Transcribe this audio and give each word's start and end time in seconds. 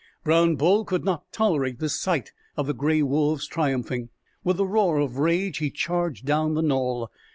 Brown 0.23 0.55
Bull 0.55 0.83
could 0.83 1.05
not 1.05 1.31
tolerate 1.31 1.77
the 1.77 1.87
sight 1.87 2.31
of 2.57 2.65
the 2.65 2.73
gray 2.73 3.03
wolves 3.03 3.45
triumphing. 3.45 4.09
With 4.43 4.59
a 4.59 4.65
roar 4.65 4.97
of 4.97 5.19
rage 5.19 5.59
he 5.59 5.69
charged 5.69 6.25
down 6.25 6.55
the 6.55 6.63
knoll. 6.63 7.11